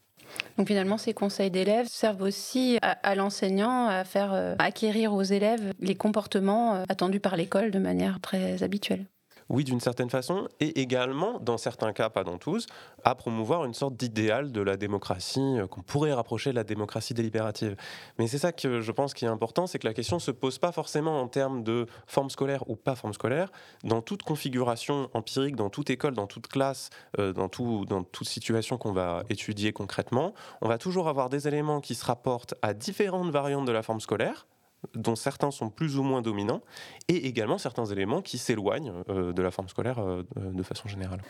Donc 0.58 0.68
finalement, 0.68 0.98
ces 0.98 1.14
conseils 1.14 1.52
d'élèves 1.52 1.88
servent 1.88 2.22
aussi 2.22 2.78
à, 2.82 3.16
l'enseignant 3.16 3.88
à 3.88 4.04
faire 4.04 4.34
euh, 4.34 4.56
acquérir 4.60 5.14
aux 5.14 5.24
élèves 5.24 5.74
les 5.80 5.96
comportements 5.96 6.76
euh, 6.76 6.84
attendus 6.90 7.22
par 7.22 7.38
l'école 7.38 7.72
de 7.72 7.80
manière 7.80 8.20
très 8.20 8.62
habituelle. 8.62 9.06
Oui, 9.50 9.64
d'une 9.64 9.80
certaine 9.80 10.12
façon, 10.12 10.48
et 10.60 10.80
également, 10.80 11.40
dans 11.40 11.58
certains 11.58 11.92
cas, 11.92 12.10
pas 12.10 12.24
dans 12.24 12.38
tous, 12.38 12.68
à 13.04 13.16
promouvoir 13.16 13.66
une 13.66 13.74
sorte 13.74 13.96
d'idéal 13.96 14.52
de 14.52 14.62
la 14.62 14.78
démocratie 14.78 15.40
euh, 15.40 15.66
qu'on 15.66 15.82
pourrait 15.82 16.14
rapprocher 16.14 16.52
de 16.52 16.56
la 16.56 16.64
démocratie 16.64 17.16
délibérative. 17.16 17.76
Mais 18.20 18.28
c'est 18.28 18.38
ça 18.38 18.52
que 18.52 18.80
je 18.80 18.92
pense 18.92 19.16
qui 19.16 19.26
est 19.26 19.30
important, 19.30 19.66
c'est 19.66 19.80
que 19.80 19.88
la 19.88 19.96
question 19.96 20.18
ne 20.18 20.22
se 20.22 20.30
pose 20.30 20.60
pas 20.60 20.72
forcément 20.72 21.20
en 21.20 21.28
termes 21.28 21.64
de 21.64 21.88
forme 22.06 22.30
scolaire 22.30 22.70
ou 22.70 22.76
pas 22.76 22.96
forme 22.96 23.14
scolaire. 23.14 23.52
Dans 23.84 24.04
toute 24.04 24.22
configuration 24.22 25.10
empirique, 25.16 25.56
dans 25.56 25.72
toute 25.72 25.90
école, 25.90 26.14
dans 26.14 26.28
toute 26.28 26.48
classe, 26.48 26.92
euh, 27.18 27.34
dans, 27.34 27.50
tout, 27.50 27.86
dans 27.86 28.04
toute 28.04 28.28
situation 28.28 28.78
qu'on 28.78 28.94
va 28.94 29.24
étudier 29.30 29.74
concrètement, 29.74 30.36
on 30.62 30.68
va 30.68 30.78
toujours 30.78 31.10
avoir 31.10 31.30
des 31.30 31.48
éléments 31.48 31.82
qui 31.82 31.96
se 31.96 32.06
rapportent 32.06 32.54
à 32.62 32.76
différentes 32.76 33.32
variantes 33.32 33.66
de 33.66 33.72
la 33.72 33.82
forme 33.82 34.00
scolaire 34.00 34.46
dont 34.96 35.16
certains 35.16 35.52
sont 35.52 35.70
plus 35.70 35.98
ou 35.98 36.04
moins 36.04 36.22
dominants, 36.22 36.62
et 37.08 37.28
également 37.28 37.58
certains 37.58 37.86
éléments 37.86 38.22
qui 38.22 38.38
s'éloignent 38.38 38.94
euh, 39.10 39.34
de 39.34 39.42
la 39.42 39.52
forme 39.52 39.70
scolaire 39.70 40.00
euh, 40.00 40.24
de 40.36 40.64
façon 40.64 40.88
générale. 40.88 41.22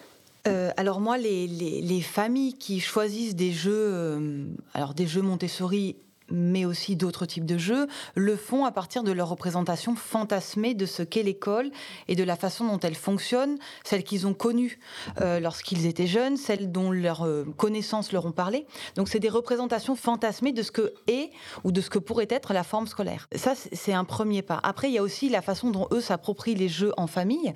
Euh, 0.47 0.71
alors 0.77 1.01
moi, 1.01 1.17
les, 1.17 1.47
les, 1.47 2.01
familles 2.01 2.53
qui 2.53 2.79
choisissent 2.79 3.35
des 3.35 3.51
jeux, 3.51 4.47
alors 4.73 4.93
des 4.93 5.05
jeux 5.05 5.21
Montessori 5.21 5.97
mais 6.31 6.65
aussi 6.65 6.95
d'autres 6.95 7.25
types 7.25 7.45
de 7.45 7.57
jeux, 7.57 7.87
le 8.15 8.35
font 8.35 8.65
à 8.65 8.71
partir 8.71 9.03
de 9.03 9.11
leur 9.11 9.29
représentation 9.29 9.95
fantasmée 9.95 10.73
de 10.73 10.85
ce 10.85 11.03
qu'est 11.03 11.23
l'école 11.23 11.71
et 12.07 12.15
de 12.15 12.23
la 12.23 12.35
façon 12.35 12.65
dont 12.67 12.79
elle 12.79 12.95
fonctionne, 12.95 13.57
celle 13.83 14.03
qu'ils 14.03 14.27
ont 14.27 14.33
connue 14.33 14.79
euh, 15.21 15.39
lorsqu'ils 15.39 15.85
étaient 15.85 16.07
jeunes, 16.07 16.37
celle 16.37 16.71
dont 16.71 16.91
leurs 16.91 17.25
euh, 17.25 17.45
connaissances 17.57 18.11
leur 18.11 18.25
ont 18.25 18.31
parlé. 18.31 18.65
Donc 18.95 19.09
c'est 19.09 19.19
des 19.19 19.29
représentations 19.29 19.95
fantasmées 19.95 20.53
de 20.53 20.61
ce 20.61 20.71
que 20.71 20.93
est 21.07 21.31
ou 21.63 21.71
de 21.71 21.81
ce 21.81 21.89
que 21.89 21.99
pourrait 21.99 22.27
être 22.29 22.53
la 22.53 22.63
forme 22.63 22.87
scolaire. 22.87 23.27
Ça, 23.35 23.53
c'est 23.55 23.93
un 23.93 24.05
premier 24.05 24.41
pas. 24.41 24.59
Après, 24.63 24.89
il 24.89 24.93
y 24.93 24.97
a 24.97 25.03
aussi 25.03 25.29
la 25.29 25.41
façon 25.41 25.71
dont 25.71 25.87
eux 25.91 26.01
s'approprient 26.01 26.55
les 26.55 26.69
jeux 26.69 26.93
en 26.97 27.07
famille 27.07 27.53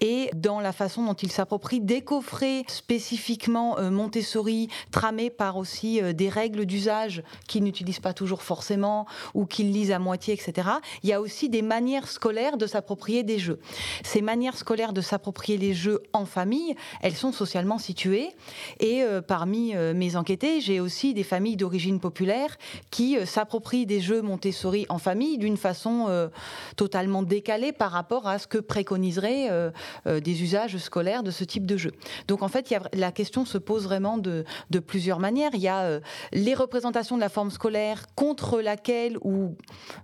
et 0.00 0.30
dans 0.34 0.60
la 0.60 0.72
façon 0.72 1.04
dont 1.04 1.14
ils 1.14 1.32
s'approprient 1.32 1.80
des 1.80 2.02
coffrets 2.02 2.64
spécifiquement 2.68 3.78
euh, 3.78 3.90
Montessori, 3.90 4.68
tramés 4.90 5.30
par 5.30 5.56
aussi 5.56 6.00
des 6.14 6.28
règles 6.28 6.66
d'usage 6.66 7.22
qu'ils 7.46 7.62
n'utilisent 7.62 8.00
pas 8.00 8.13
toujours 8.14 8.42
forcément, 8.42 9.06
ou 9.34 9.44
qu'ils 9.46 9.72
lisent 9.72 9.92
à 9.92 9.98
moitié, 9.98 10.34
etc. 10.34 10.68
Il 11.02 11.10
y 11.10 11.12
a 11.12 11.20
aussi 11.20 11.48
des 11.48 11.62
manières 11.62 12.08
scolaires 12.08 12.56
de 12.56 12.66
s'approprier 12.66 13.22
des 13.22 13.38
jeux. 13.38 13.60
Ces 14.02 14.22
manières 14.22 14.56
scolaires 14.56 14.92
de 14.92 15.00
s'approprier 15.00 15.58
les 15.58 15.74
jeux 15.74 16.02
en 16.12 16.24
famille, 16.24 16.74
elles 17.02 17.14
sont 17.14 17.32
socialement 17.32 17.78
situées. 17.78 18.30
Et 18.80 19.02
euh, 19.02 19.20
parmi 19.20 19.74
euh, 19.74 19.94
mes 19.94 20.16
enquêtés, 20.16 20.60
j'ai 20.60 20.80
aussi 20.80 21.14
des 21.14 21.22
familles 21.22 21.56
d'origine 21.56 22.00
populaire 22.00 22.56
qui 22.90 23.16
euh, 23.16 23.26
s'approprient 23.26 23.86
des 23.86 24.00
jeux 24.00 24.22
Montessori 24.22 24.86
en 24.88 24.98
famille 24.98 25.38
d'une 25.38 25.56
façon 25.56 25.84
totalement 26.76 27.22
décalée 27.22 27.72
par 27.72 27.90
rapport 27.90 28.26
à 28.26 28.38
ce 28.38 28.46
que 28.46 28.58
préconiseraient 28.58 29.72
des 30.06 30.42
usages 30.42 30.76
scolaires 30.78 31.22
de 31.22 31.30
ce 31.30 31.44
type 31.44 31.66
de 31.66 31.76
jeu. 31.76 31.92
Donc 32.28 32.42
en 32.42 32.48
fait, 32.48 32.72
la 32.92 33.12
question 33.12 33.44
se 33.44 33.58
pose 33.58 33.84
vraiment 33.84 34.18
de, 34.18 34.44
de 34.70 34.78
plusieurs 34.78 35.18
manières. 35.18 35.50
Il 35.54 35.60
y 35.60 35.68
a 35.68 36.00
les 36.32 36.54
représentations 36.54 37.16
de 37.16 37.20
la 37.20 37.28
forme 37.28 37.50
scolaire 37.50 38.03
contre 38.14 38.60
laquelle 38.60 39.16
ou 39.22 39.56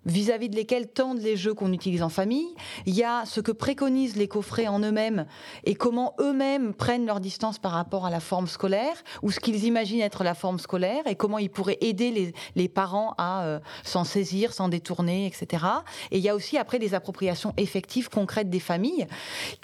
vis-à-vis 0.07 0.49
de 0.49 0.57
lesquels 0.57 0.88
tendent 0.88 1.21
les 1.21 1.37
jeux 1.37 1.54
qu'on 1.54 1.73
utilise 1.73 2.02
en 2.02 2.09
famille. 2.09 2.49
Il 2.87 2.95
y 2.95 3.04
a 3.04 3.25
ce 3.25 3.40
que 3.40 3.52
préconisent 3.52 4.16
les 4.16 4.28
coffrets 4.28 4.69
en 4.69 4.80
eux-mêmes 4.80 5.26
et 5.64 5.75
comment 5.75 6.14
eux-mêmes 6.21 6.75
prennent 6.75 7.07
leur 7.07 7.21
distance 7.21 7.59
par 7.59 7.73
rapport 7.73 8.07
à 8.07 8.11
la 8.11 8.21
forme 8.21 8.47
scolaire 8.47 9.02
ou 9.23 9.30
ce 9.30 9.40
qu'ils 9.40 9.64
imaginent 9.64 10.00
être 10.00 10.25
la 10.25 10.35
forme 10.35 10.59
scolaire 10.59 11.07
et 11.07 11.14
comment 11.14 11.38
ils 11.38 11.50
pourraient 11.50 11.78
aider 11.80 12.33
les, 12.54 12.69
parents 12.69 13.14
à 13.19 13.45
euh, 13.45 13.59
s'en 13.85 14.04
saisir, 14.04 14.52
s'en 14.52 14.69
détourner, 14.69 15.26
etc. 15.26 15.64
Et 16.11 16.19
il 16.19 16.23
y 16.23 16.28
a 16.28 16.35
aussi 16.35 16.57
après 16.57 16.78
des 16.78 16.95
appropriations 16.95 17.52
effectives, 17.57 18.09
concrètes 18.09 18.50
des 18.50 18.61
familles 18.61 19.07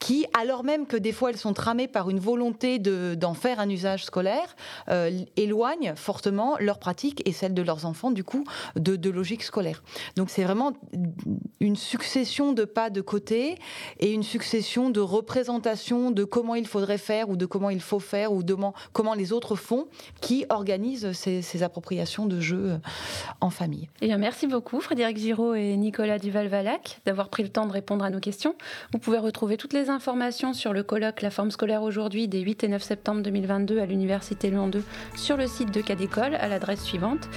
qui, 0.00 0.26
alors 0.38 0.64
même 0.64 0.86
que 0.86 0.96
des 0.96 1.12
fois 1.12 1.30
elles 1.30 1.36
sont 1.36 1.52
tramées 1.52 1.88
par 1.88 2.10
une 2.10 2.18
volonté 2.18 2.78
d'en 2.78 3.34
faire 3.34 3.60
un 3.60 3.68
usage 3.68 4.04
scolaire, 4.04 4.56
euh, 4.88 5.20
éloignent 5.36 5.94
fortement 5.96 6.56
leur 6.58 6.78
pratique 6.78 7.22
et 7.24 7.32
celle 7.32 7.54
de 7.54 7.62
leurs 7.62 7.86
enfants 7.86 8.10
du 8.10 8.24
de, 8.76 9.10
logique 9.10 9.42
scolaire. 9.42 9.82
Donc 10.16 10.30
c'est 10.30 10.42
vraiment 10.42 10.72
une 11.60 11.76
succession 11.76 12.52
de 12.52 12.64
pas 12.64 12.90
de 12.90 13.00
côté 13.00 13.56
et 14.00 14.12
une 14.12 14.22
succession 14.22 14.90
de 14.90 15.00
représentations 15.00 16.10
de 16.10 16.24
comment 16.24 16.54
il 16.54 16.66
faudrait 16.66 16.98
faire 16.98 17.30
ou 17.30 17.36
de 17.36 17.46
comment 17.46 17.70
il 17.70 17.80
faut 17.80 18.00
faire 18.00 18.32
ou 18.32 18.42
comment 18.92 19.14
les 19.14 19.32
autres 19.32 19.56
font 19.56 19.86
qui 20.20 20.44
organisent 20.50 21.12
ces, 21.12 21.62
appropriations 21.62 22.26
de 22.26 22.38
jeux 22.38 22.78
en 23.40 23.48
famille. 23.48 23.88
Et 24.02 24.10
eh 24.10 24.16
merci 24.16 24.46
beaucoup 24.46 24.80
Frédéric 24.80 25.16
Giraud 25.16 25.54
et 25.54 25.76
Nicolas 25.76 26.18
Duval-Valac 26.18 27.00
d'avoir 27.06 27.30
pris 27.30 27.42
le 27.42 27.48
temps 27.48 27.66
de 27.66 27.72
répondre 27.72 28.04
à 28.04 28.10
nos 28.10 28.20
questions. 28.20 28.54
Vous 28.92 28.98
pouvez 28.98 29.18
retrouver 29.18 29.56
toutes 29.56 29.72
les 29.72 29.88
informations 29.88 30.52
sur 30.52 30.72
le 30.72 30.82
colloque 30.82 31.22
La 31.22 31.30
forme 31.30 31.50
scolaire 31.50 31.82
aujourd'hui 31.82 32.28
des 32.28 32.40
8 32.40 32.64
et 32.64 32.68
9 32.68 32.82
septembre 32.82 33.22
2022 33.22 33.78
à 33.78 33.86
l'Université 33.86 34.50
Lyon 34.50 34.68
2 34.68 34.82
sur 35.16 35.36
le 35.36 35.46
site 35.46 35.70
de 35.70 35.80
Cadécole 35.80 36.34
à 36.34 36.48
l'adresse 36.48 36.82
suivante 36.82 37.28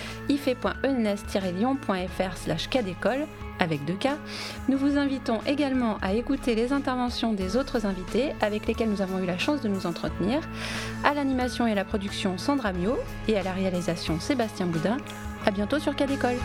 ife.ens-lyon.fr 0.83 2.38
slash 2.38 2.69
cadécole 2.69 3.25
avec 3.59 3.83
deux 3.86 3.95
cas. 3.95 4.17
Nous 4.67 4.77
vous 4.77 4.98
invitons 4.98 5.39
également 5.45 5.98
à 6.01 6.13
écouter 6.13 6.55
les 6.55 6.74
interventions 6.74 7.33
des 7.33 7.57
autres 7.57 7.86
invités 7.86 8.33
avec 8.41 8.67
lesquels 8.67 8.89
nous 8.89 9.01
avons 9.01 9.19
eu 9.19 9.25
la 9.25 9.38
chance 9.38 9.62
de 9.62 9.67
nous 9.67 9.86
entretenir. 9.86 10.39
À 11.03 11.13
l'animation 11.13 11.67
et 11.67 11.74
à 11.74 11.75
la 11.75 11.86
production 11.86 12.38
Sandra 12.38 12.74
Mio 12.74 12.98
et 13.27 13.38
à 13.38 13.43
la 13.43 13.51
réalisation 13.51 14.19
Sébastien 14.19 14.65
Boudin. 14.65 14.98
À 15.45 15.51
bientôt 15.51 15.79
sur 15.79 15.95
Cadécole. 15.95 16.38